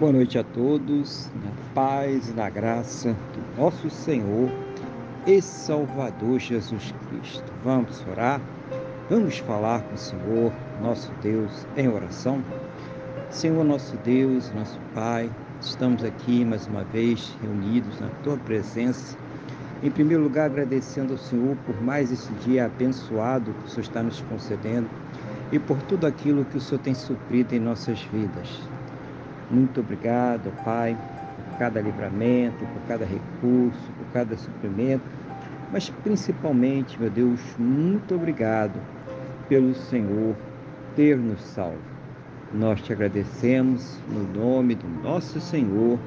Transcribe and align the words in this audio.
Boa 0.00 0.12
noite 0.12 0.38
a 0.38 0.42
todos, 0.42 1.30
na 1.44 1.50
paz 1.74 2.30
e 2.30 2.32
na 2.32 2.48
graça 2.48 3.14
do 3.34 3.60
nosso 3.60 3.90
Senhor 3.90 4.48
e 5.26 5.42
Salvador 5.42 6.38
Jesus 6.38 6.94
Cristo. 7.06 7.52
Vamos 7.62 8.02
orar, 8.10 8.40
vamos 9.10 9.40
falar 9.40 9.82
com 9.82 9.94
o 9.94 9.98
Senhor, 9.98 10.52
nosso 10.80 11.12
Deus, 11.20 11.66
em 11.76 11.86
oração. 11.86 12.42
Senhor, 13.28 13.62
nosso 13.62 13.94
Deus, 13.98 14.50
nosso 14.54 14.80
Pai, 14.94 15.30
estamos 15.60 16.02
aqui 16.02 16.46
mais 16.46 16.66
uma 16.66 16.82
vez 16.82 17.36
reunidos 17.42 18.00
na 18.00 18.08
Tua 18.24 18.38
presença. 18.38 19.18
Em 19.82 19.90
primeiro 19.90 20.22
lugar, 20.22 20.46
agradecendo 20.46 21.12
ao 21.12 21.18
Senhor 21.18 21.54
por 21.66 21.78
mais 21.82 22.10
esse 22.10 22.32
dia 22.36 22.64
abençoado 22.64 23.52
que 23.52 23.66
o 23.66 23.68
Senhor 23.68 23.82
está 23.82 24.02
nos 24.02 24.22
concedendo 24.22 24.88
e 25.52 25.58
por 25.58 25.76
tudo 25.82 26.06
aquilo 26.06 26.46
que 26.46 26.56
o 26.56 26.60
Senhor 26.60 26.80
tem 26.80 26.94
suprido 26.94 27.54
em 27.54 27.60
nossas 27.60 28.00
vidas. 28.04 28.79
Muito 29.50 29.80
obrigado, 29.80 30.52
Pai, 30.64 30.96
por 31.50 31.58
cada 31.58 31.80
livramento, 31.80 32.58
por 32.58 32.82
cada 32.86 33.04
recurso, 33.04 33.92
por 33.98 34.06
cada 34.12 34.36
suprimento, 34.36 35.02
mas 35.72 35.90
principalmente, 36.04 37.00
meu 37.00 37.10
Deus, 37.10 37.40
muito 37.58 38.14
obrigado 38.14 38.80
pelo 39.48 39.74
Senhor 39.74 40.36
ter 40.94 41.16
nos 41.16 41.42
salvo. 41.42 41.78
Nós 42.52 42.80
te 42.82 42.92
agradecemos 42.92 43.98
no 44.08 44.22
nome 44.22 44.74
do 44.74 44.88
nosso 45.02 45.40
Senhor 45.40 45.98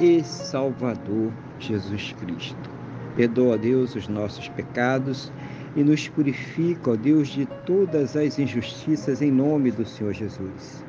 e 0.00 0.22
Salvador 0.22 1.32
Jesus 1.58 2.14
Cristo. 2.20 2.70
Perdoa, 3.16 3.56
Deus, 3.56 3.94
os 3.94 4.08
nossos 4.08 4.48
pecados 4.48 5.32
e 5.76 5.82
nos 5.82 6.08
purifica, 6.08 6.90
ó 6.90 6.96
Deus, 6.96 7.28
de 7.28 7.46
todas 7.64 8.16
as 8.16 8.38
injustiças 8.38 9.22
em 9.22 9.30
nome 9.30 9.70
do 9.70 9.84
Senhor 9.84 10.12
Jesus. 10.12 10.84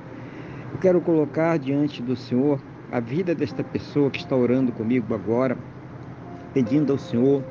Eu 0.76 0.80
quero 0.80 1.00
colocar 1.00 1.58
diante 1.58 2.02
do 2.02 2.18
Senhor 2.18 2.60
a 2.92 3.00
vida 3.00 3.34
desta 3.34 3.64
pessoa 3.64 4.12
que 4.12 4.20
está 4.20 4.36
orando 4.36 4.74
comigo 4.74 5.14
agora, 5.14 5.58
pedindo 6.54 6.92
ao 6.92 7.00
Senhor 7.00 7.42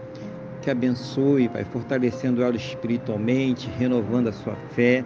que 0.61 0.71
abençoe, 0.71 1.49
vai 1.49 1.65
fortalecendo 1.65 2.43
ela 2.43 2.55
espiritualmente, 2.55 3.71
renovando 3.79 4.29
a 4.29 4.33
sua 4.33 4.55
fé, 4.73 5.03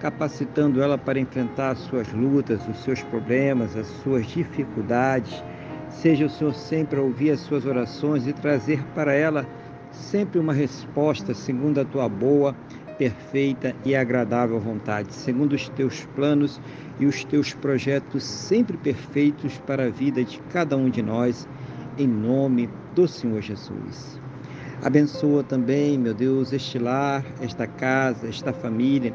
capacitando 0.00 0.82
ela 0.82 0.98
para 0.98 1.18
enfrentar 1.18 1.70
as 1.70 1.78
suas 1.78 2.12
lutas, 2.12 2.60
os 2.68 2.76
seus 2.84 3.02
problemas, 3.04 3.74
as 3.74 3.86
suas 4.02 4.26
dificuldades. 4.26 5.42
Seja 5.88 6.26
o 6.26 6.30
Senhor 6.30 6.52
sempre 6.52 7.00
a 7.00 7.02
ouvir 7.02 7.30
as 7.30 7.40
suas 7.40 7.64
orações 7.64 8.26
e 8.26 8.34
trazer 8.34 8.84
para 8.94 9.14
ela 9.14 9.46
sempre 9.90 10.38
uma 10.38 10.52
resposta 10.52 11.32
segundo 11.32 11.80
a 11.80 11.86
tua 11.86 12.06
boa, 12.06 12.54
perfeita 13.02 13.74
e 13.84 13.96
agradável 13.96 14.60
vontade, 14.60 15.12
segundo 15.12 15.54
os 15.54 15.68
teus 15.70 16.06
planos 16.14 16.60
e 17.00 17.06
os 17.06 17.24
teus 17.24 17.52
projetos 17.52 18.22
sempre 18.22 18.76
perfeitos 18.76 19.58
para 19.66 19.86
a 19.86 19.90
vida 19.90 20.22
de 20.22 20.38
cada 20.52 20.76
um 20.76 20.88
de 20.88 21.02
nós, 21.02 21.48
em 21.98 22.06
nome 22.06 22.68
do 22.94 23.08
Senhor 23.08 23.40
Jesus. 23.42 24.20
Abençoa 24.84 25.42
também, 25.42 25.98
meu 25.98 26.14
Deus, 26.14 26.52
este 26.52 26.78
lar, 26.78 27.24
esta 27.40 27.66
casa, 27.66 28.28
esta 28.28 28.52
família, 28.52 29.12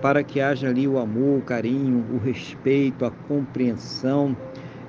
para 0.00 0.22
que 0.22 0.40
haja 0.40 0.68
ali 0.68 0.86
o 0.86 0.96
amor, 0.96 1.40
o 1.40 1.42
carinho, 1.42 2.04
o 2.12 2.18
respeito, 2.18 3.04
a 3.04 3.10
compreensão. 3.10 4.36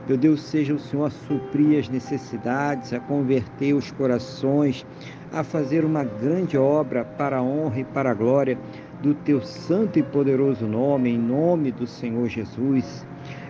Meu 0.09 0.17
Deus, 0.17 0.41
seja 0.41 0.73
o 0.73 0.79
Senhor 0.79 1.05
a 1.05 1.11
suprir 1.11 1.77
as 1.77 1.87
necessidades, 1.87 2.93
a 2.93 2.99
converter 2.99 3.75
os 3.75 3.91
corações, 3.91 4.83
a 5.31 5.43
fazer 5.43 5.85
uma 5.85 6.03
grande 6.03 6.57
obra 6.57 7.05
para 7.05 7.37
a 7.37 7.43
honra 7.43 7.81
e 7.81 7.83
para 7.83 8.09
a 8.09 8.13
glória 8.15 8.57
do 9.03 9.13
teu 9.13 9.39
santo 9.43 9.99
e 9.99 10.01
poderoso 10.01 10.65
nome, 10.65 11.11
em 11.11 11.17
nome 11.19 11.71
do 11.71 11.85
Senhor 11.85 12.27
Jesus. 12.27 13.05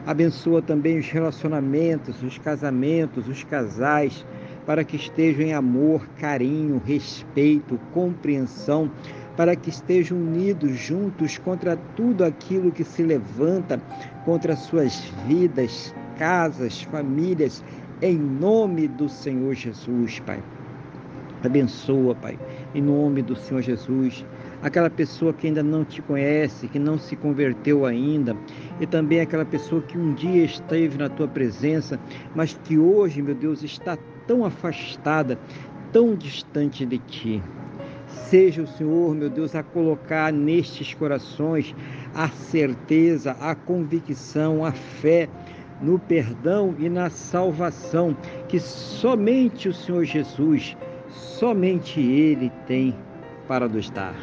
Abençoa 0.06 0.62
também 0.62 1.00
os 1.00 1.10
relacionamentos, 1.10 2.22
os 2.22 2.38
casamentos, 2.38 3.30
os 3.30 3.42
casais, 3.46 4.26
para 4.66 4.84
que 4.84 4.98
estejam 4.98 5.46
em 5.46 5.54
amor, 5.54 6.10
carinho, 6.20 6.82
respeito, 6.86 7.80
compreensão, 7.94 8.92
para 9.38 9.56
que 9.56 9.70
estejam 9.70 10.18
unidos 10.18 10.78
juntos 10.78 11.38
contra 11.38 11.78
tudo 11.96 12.26
aquilo 12.26 12.70
que 12.70 12.84
se 12.84 13.02
levanta 13.02 13.82
contra 14.26 14.58
suas 14.58 15.10
vidas, 15.26 15.96
casas, 16.20 16.82
famílias, 16.84 17.64
em 18.02 18.18
nome 18.18 18.90
do 18.90 19.08
Senhor 19.08 19.54
Jesus, 19.56 20.20
Pai. 20.20 20.44
Abençoa, 21.46 22.14
Pai, 22.14 22.38
em 22.76 22.82
nome 22.82 23.22
do 23.22 23.38
Senhor 23.38 23.62
Jesus, 23.62 24.26
aquela 24.62 24.90
pessoa 24.90 25.32
que 25.32 25.48
ainda 25.48 25.64
não 25.64 25.86
te 25.86 26.02
conhece, 26.02 26.68
que 26.68 26.78
não 26.78 27.00
se 27.00 27.16
converteu 27.16 27.86
ainda, 27.86 28.36
e 28.82 28.86
também 28.86 29.22
aquela 29.22 29.46
pessoa 29.46 29.82
que 29.82 29.98
um 29.98 30.14
dia 30.14 30.44
esteve 30.44 30.98
na 30.98 31.08
tua 31.08 31.30
presença, 31.30 31.98
mas 32.36 32.60
que 32.66 32.78
hoje, 32.78 33.22
meu 33.22 33.34
Deus, 33.34 33.64
está 33.64 33.98
tão 34.28 34.44
afastada, 34.44 35.40
tão 35.94 36.16
distante 36.16 36.86
de 36.86 36.98
ti. 36.98 37.42
Seja 38.08 38.64
o 38.64 38.68
Senhor, 38.68 39.16
meu 39.16 39.30
Deus, 39.30 39.56
a 39.56 39.64
colocar 39.64 40.34
nestes 40.34 40.94
corações 40.94 41.74
a 42.14 42.28
certeza, 42.28 43.38
a 43.40 43.56
convicção, 43.56 44.66
a 44.66 44.74
fé 44.74 45.30
no 45.82 45.98
perdão 45.98 46.76
e 46.78 46.90
na 46.90 47.10
salvação 47.10 48.16
que 48.48 48.60
somente 48.60 49.70
o 49.70 49.74
Senhor 49.74 50.04
Jesus 50.04 50.76
somente 51.10 52.00
Ele 52.00 52.52
tem 52.68 52.96
para 53.48 53.68
nos 53.68 53.90
dar. 53.90 54.16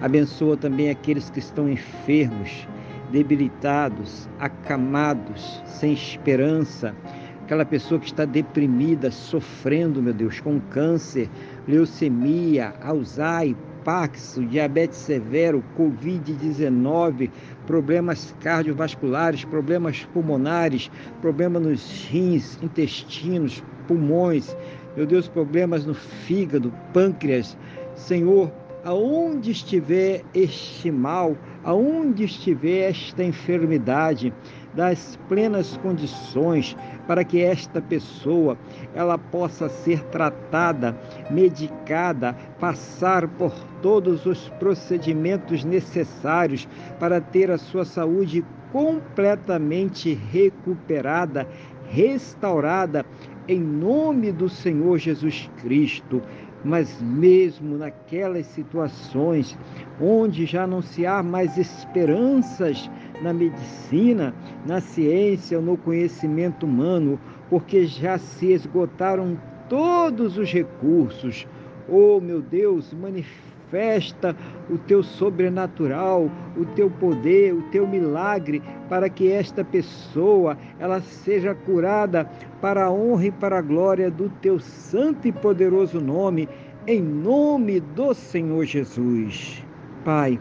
Abençoa 0.00 0.56
também 0.56 0.90
aqueles 0.90 1.30
que 1.30 1.38
estão 1.38 1.68
enfermos, 1.68 2.66
debilitados, 3.10 4.28
acamados, 4.38 5.62
sem 5.64 5.92
esperança, 5.92 6.94
aquela 7.42 7.64
pessoa 7.64 8.00
que 8.00 8.06
está 8.06 8.24
deprimida, 8.24 9.10
sofrendo, 9.10 10.02
meu 10.02 10.12
Deus, 10.12 10.40
com 10.40 10.60
câncer, 10.60 11.28
leucemia, 11.68 12.74
Alzheimer, 12.82 13.56
Paxo, 13.84 14.44
diabetes 14.44 14.98
severo, 14.98 15.62
Covid-19, 15.76 17.30
problemas 17.66 18.34
cardiovasculares, 18.40 19.44
problemas 19.44 20.04
pulmonares, 20.12 20.90
problemas 21.20 21.62
nos 21.62 22.04
rins, 22.10 22.58
intestinos, 22.62 23.62
pulmões, 23.88 24.56
meu 24.96 25.06
Deus, 25.06 25.26
problemas 25.28 25.84
no 25.84 25.94
fígado, 25.94 26.72
pâncreas. 26.92 27.56
Senhor, 27.94 28.52
aonde 28.84 29.50
estiver 29.50 30.22
este 30.34 30.90
mal, 30.90 31.36
aonde 31.64 32.24
estiver 32.24 32.90
esta 32.90 33.22
enfermidade, 33.22 34.32
das 34.74 35.18
plenas 35.28 35.76
condições 35.78 36.76
para 37.06 37.24
que 37.24 37.42
esta 37.42 37.80
pessoa 37.80 38.56
ela 38.94 39.18
possa 39.18 39.68
ser 39.68 40.02
tratada, 40.04 40.96
medicada, 41.30 42.34
passar 42.58 43.28
por 43.28 43.52
todos 43.82 44.24
os 44.24 44.48
procedimentos 44.58 45.64
necessários 45.64 46.66
para 46.98 47.20
ter 47.20 47.50
a 47.50 47.58
sua 47.58 47.84
saúde 47.84 48.44
completamente 48.72 50.14
recuperada, 50.14 51.46
restaurada 51.90 53.04
em 53.46 53.60
nome 53.60 54.32
do 54.32 54.48
Senhor 54.48 54.98
Jesus 54.98 55.50
Cristo. 55.60 56.22
Mas 56.64 57.00
mesmo 57.02 57.76
naquelas 57.76 58.46
situações 58.46 59.58
onde 60.00 60.46
já 60.46 60.66
não 60.66 60.80
se 60.80 61.04
há 61.04 61.22
mais 61.22 61.58
esperanças 61.58 62.90
na 63.20 63.32
medicina, 63.32 64.34
na 64.66 64.80
ciência 64.80 65.58
ou 65.58 65.64
no 65.64 65.76
conhecimento 65.76 66.66
humano, 66.66 67.18
porque 67.50 67.86
já 67.86 68.18
se 68.18 68.52
esgotaram 68.52 69.38
todos 69.68 70.38
os 70.38 70.52
recursos. 70.52 71.46
Oh, 71.88 72.20
meu 72.20 72.40
Deus, 72.40 72.92
manifesta 72.92 73.51
manifesta 73.72 74.36
o 74.70 74.76
teu 74.76 75.02
sobrenatural, 75.02 76.30
o 76.56 76.64
teu 76.66 76.90
poder, 76.90 77.54
o 77.54 77.62
teu 77.70 77.86
milagre, 77.86 78.62
para 78.88 79.08
que 79.08 79.30
esta 79.30 79.64
pessoa 79.64 80.56
ela 80.78 81.00
seja 81.00 81.54
curada 81.54 82.30
para 82.60 82.84
a 82.84 82.90
honra 82.90 83.26
e 83.26 83.30
para 83.30 83.58
a 83.58 83.62
glória 83.62 84.10
do 84.10 84.28
teu 84.28 84.60
santo 84.60 85.26
e 85.26 85.32
poderoso 85.32 86.00
nome, 86.00 86.48
em 86.86 87.00
nome 87.00 87.80
do 87.80 88.12
Senhor 88.12 88.64
Jesus. 88.64 89.64
Pai, 90.04 90.38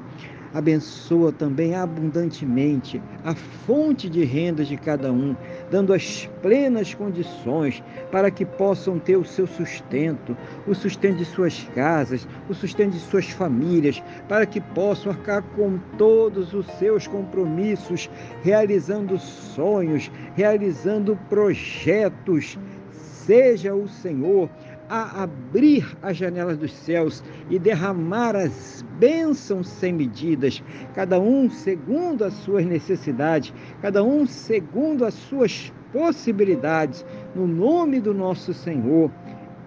abençoa 0.54 1.32
também 1.32 1.76
abundantemente 1.76 3.02
a 3.24 3.34
fonte 3.36 4.10
de 4.10 4.24
renda 4.24 4.64
de 4.64 4.78
cada 4.78 5.12
um, 5.12 5.36
dando 5.70 5.94
as 5.94 6.30
plenas 6.42 6.94
condições 6.94 7.84
para 8.12 8.30
que 8.30 8.46
possam 8.46 9.00
ter 9.00 9.16
o 9.16 9.26
seu 9.26 9.48
sustento, 9.48 10.36
o 10.68 10.74
sustento 10.74 11.18
de 11.18 11.26
suas 11.26 11.64
casas, 11.76 12.28
o 12.50 12.54
sustento 12.54 12.92
de 12.92 13.00
suas 13.00 13.30
famílias, 13.30 14.02
para 14.28 14.46
que 14.46 14.60
possam 14.60 15.12
arcar 15.12 15.44
com 15.56 15.80
todos 15.98 16.54
os 16.54 16.66
seus 16.78 17.08
compromissos, 17.08 18.10
realizando 18.44 19.18
sonhos, 19.20 20.12
realizando 20.36 21.18
projetos. 21.30 22.58
Seja 22.92 23.74
o 23.74 23.88
Senhor 23.88 24.50
a 24.92 25.24
abrir 25.24 25.98
as 26.02 26.18
janelas 26.18 26.58
dos 26.58 26.74
céus 26.74 27.24
e 27.50 27.58
derramar 27.58 28.36
as 28.36 28.84
bênçãos 29.00 29.70
sem 29.70 29.94
medidas, 29.94 30.62
cada 30.94 31.18
um 31.18 31.50
segundo 31.50 32.26
as 32.26 32.34
suas 32.34 32.66
necessidades, 32.66 33.54
cada 33.82 34.04
um 34.04 34.28
segundo 34.28 35.06
as 35.06 35.14
suas 35.14 35.72
possibilidades, 35.94 37.06
no 37.34 37.48
nome 37.48 38.02
do 38.02 38.14
nosso 38.14 38.54
Senhor 38.54 39.10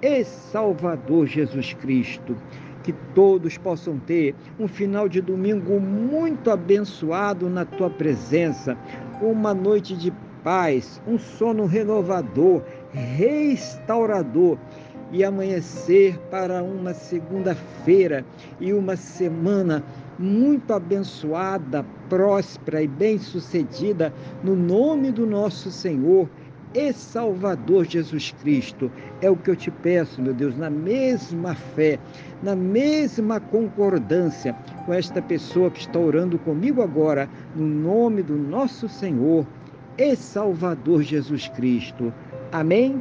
e 0.02 0.24
Salvador 0.24 1.26
Jesus 1.26 1.72
Cristo. 1.72 2.36
Que 2.82 2.92
todos 3.14 3.56
possam 3.56 3.98
ter 3.98 4.34
um 4.60 4.68
final 4.68 5.08
de 5.08 5.22
domingo 5.22 5.80
muito 5.80 6.50
abençoado 6.50 7.48
na 7.48 7.64
tua 7.64 7.88
presença, 7.88 8.76
uma 9.22 9.54
noite 9.54 9.96
de 9.96 10.12
paz, 10.42 11.00
um 11.06 11.18
sono 11.18 11.64
renovador, 11.64 12.62
restaurador 12.92 14.58
e 15.14 15.22
amanhecer 15.22 16.18
para 16.28 16.60
uma 16.60 16.92
segunda-feira 16.92 18.26
e 18.60 18.72
uma 18.72 18.96
semana 18.96 19.80
muito 20.18 20.72
abençoada, 20.72 21.86
próspera 22.08 22.82
e 22.82 22.88
bem-sucedida 22.88 24.12
no 24.42 24.56
nome 24.56 25.12
do 25.12 25.24
nosso 25.24 25.70
Senhor 25.70 26.28
e 26.74 26.92
Salvador 26.92 27.84
Jesus 27.84 28.34
Cristo. 28.42 28.90
É 29.22 29.30
o 29.30 29.36
que 29.36 29.50
eu 29.50 29.54
te 29.54 29.70
peço, 29.70 30.20
meu 30.20 30.34
Deus, 30.34 30.58
na 30.58 30.68
mesma 30.68 31.54
fé, 31.54 31.96
na 32.42 32.56
mesma 32.56 33.38
concordância 33.38 34.52
com 34.84 34.92
esta 34.92 35.22
pessoa 35.22 35.70
que 35.70 35.78
está 35.78 35.98
orando 36.00 36.40
comigo 36.40 36.82
agora, 36.82 37.30
no 37.54 37.64
nome 37.64 38.20
do 38.20 38.34
nosso 38.34 38.88
Senhor 38.88 39.46
e 39.96 40.16
Salvador 40.16 41.02
Jesus 41.02 41.46
Cristo. 41.46 42.12
Amém? 42.50 43.00